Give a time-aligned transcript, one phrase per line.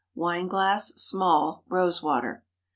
[0.15, 2.43] Wineglass (small) rose water.